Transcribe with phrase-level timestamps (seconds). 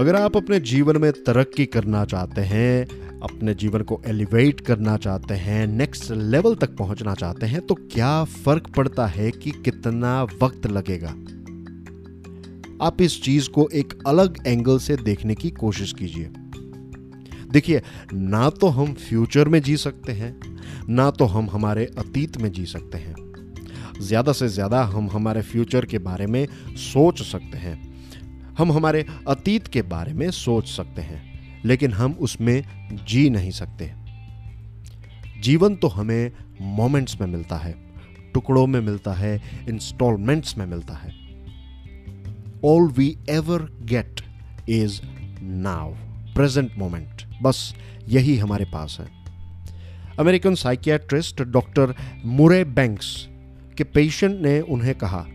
[0.00, 2.86] अगर आप अपने जीवन में तरक्की करना चाहते हैं,
[3.22, 8.24] अपने जीवन को एलिवेट करना चाहते हैं नेक्स्ट लेवल तक पहुँचना चाहते हैं तो क्या
[8.24, 11.08] फ़र्क पड़ता है कि कितना वक्त लगेगा?
[12.86, 16.30] आप इस चीज़ को एक अलग एंगल से देखने की कोशिश कीजिए।
[17.50, 20.40] देखिए, ना तो हम फ्यूचर में जी सकते हैं,
[20.88, 23.14] ना तो हम हमारे अतीत में जी सकते हैं।
[24.00, 27.89] ज़्यादा से ज़्यादा हम हमारे फ्यूचर के बारे में सोच सकते हैं।
[28.60, 31.22] हम हमारे अतीत के बारे में सोच सकते हैं,
[31.64, 32.62] लेकिन हम उसमें
[33.08, 33.92] जी नहीं सकते।
[35.42, 37.74] जीवन तो हमें मोमेंट्स में मिलता है,
[38.34, 41.12] टुकड़ों में मिलता है, इंस्टॉलमेंट्स में मिलता है।
[42.64, 44.20] All we ever get
[44.68, 45.00] is
[45.42, 45.94] now
[46.34, 47.74] present moment बस
[48.08, 49.08] यही हमारे पास है।
[50.18, 53.28] American psychiatrist doctor Murray Banks
[53.78, 55.26] के पेशेंट ने उन्हें कहा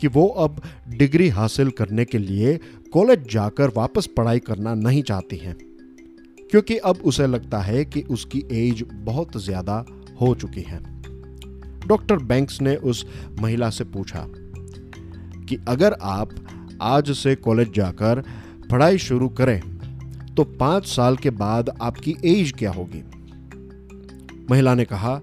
[0.00, 2.56] कि वो अब डिग्री हासिल करने के लिए
[2.92, 5.56] कॉलेज जाकर वापस पढ़ाई करना नहीं चाहती हैं।
[6.50, 9.84] क्योंकि अब उसे लगता है कि उसकी एज बहुत ज़्यादा
[10.20, 10.80] हो चुकी है।
[11.86, 13.04] डॉक्टर बैंक्स ने उस
[13.40, 14.26] महिला से पूछा
[15.48, 16.30] कि अगर आप
[16.82, 18.22] आज से कॉलेज जाकर
[18.70, 19.60] पढ़ाई शुरू करें
[20.34, 23.02] तो पाँच साल के बाद आपकी एज क्या होगी?
[24.50, 25.20] महिला ने कहा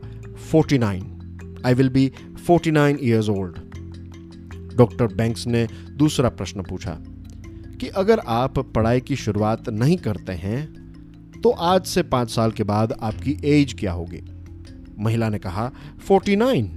[0.53, 2.11] 49 I will be
[2.49, 3.59] 49 nine years old.
[4.75, 6.97] Doctor Banks ने दूसरा प्रश्न पूछा
[7.79, 10.85] कि अगर आप पढ़ाई की शुरुआत नहीं करते हैं
[11.43, 14.21] तो आज से पाँच साल के बाद आपकी एज क्या होगी?
[14.99, 15.71] महिला ने कहा
[16.11, 16.67] 49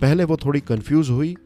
[0.00, 1.36] पहले वो थोड़ी कंफ्यूज हुई,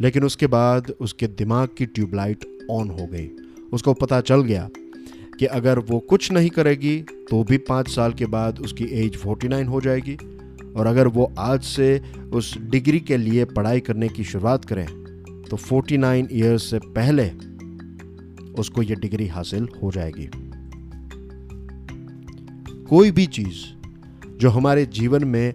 [0.00, 3.30] लेकिन उसके बाद उसके दिमाग की ट्यूबलाइट ऑन हो गई।
[3.72, 4.68] उसको पता चल गया
[5.38, 9.68] कि अगर वो कुछ नहीं करेगी तो भी पाँच साल के बाद उसकी एज 49
[9.68, 10.16] हो जाएगी।
[10.76, 14.86] और अगर वो आज से उस डिग्री के लिए पढ़ाई करने की शुरुआत करें
[15.50, 17.30] तो 49 नाइन ईयर्स से पहले
[18.58, 20.30] उसको ये डिग्री हासिल हो जाएगी।
[22.84, 23.74] कोई भी चीज़
[24.38, 25.54] जो हमारे जीवन में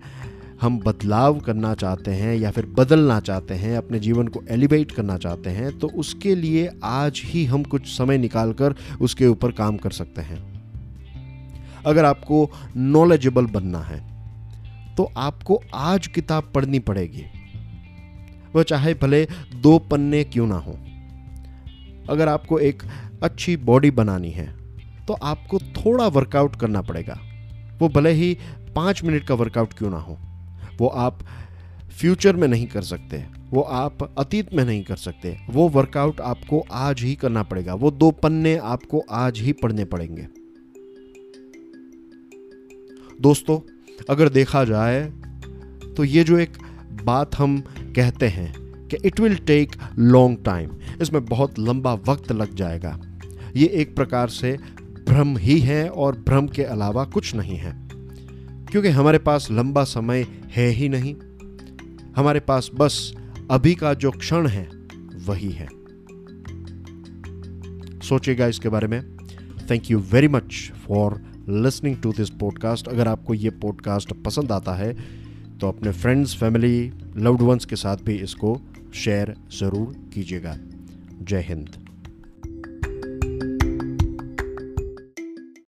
[0.62, 5.18] हम बदलाव करना चाहते हैं या फिर बदलना चाहते हैं, अपने जीवन को एलिवेट करना
[5.18, 9.78] चाहते हैं तो उसके लिए आज ही हम कुछ समय निकाल कर उसके ऊपर काम
[9.78, 10.64] कर सकते हैं।
[11.86, 14.19] अगर आपको नॉलेजेबल बनना है
[15.00, 17.24] तो आपको आज किताब पढ़नी पड़ेगी।
[18.56, 20.72] वह चाहे भले दो पन्ने क्यों ना हो।
[22.10, 22.84] अगर आपको एक
[23.24, 24.48] अच्छी बॉडी बनानी है
[25.08, 27.18] तो आपको थोड़ा वर्कआउट करना पड़ेगा।
[27.80, 28.38] वो भले ही
[28.76, 30.18] पाँच मिनट का वर्कआउट क्यों ना हो।
[30.80, 31.24] वो आप
[31.92, 36.64] फ्यूचर में नहीं कर सकते, वो आप अतीत में नहीं कर सकते। वो वर्कआउट आपको
[36.72, 40.28] आज ही करना पड़ेगा। वो दो पन्ने आपको आज ही पढ़ने पड़ेंगे।
[43.22, 43.60] दोस्तों
[44.10, 45.14] अगर देखा जाए
[45.98, 46.58] तो ये जो एक
[47.04, 47.62] बात हम
[47.96, 48.54] कहते हैं
[48.88, 50.72] कि it will take long time
[51.02, 53.00] इसमें बहुत लंबा वक्त लग जाएगा।
[53.56, 54.58] ये एक प्रकार से
[55.10, 57.90] भ्रम ही है और भ्रम के अलावा कुछ नहीं है।
[58.72, 61.16] क्योंकि हमारे पास लंबा समय है ही नहीं।
[62.16, 63.14] हमारे पास बस
[63.52, 64.70] अभी का जो क्षण है,
[65.26, 65.68] वही है।
[68.00, 69.18] सोचिएगा इसके बारे में।
[69.72, 74.74] Thank you very much for listening to this podcast अगर आपको ये पॉडकास्ट पसंद आता
[74.74, 74.94] है
[75.60, 78.62] तो अपने फ्रेंड्स फैमिली लव्ड वंस के साथ भी इसको
[78.94, 80.58] शेयर ज़रूर कीजिएगा।
[81.22, 81.79] जय हिंद।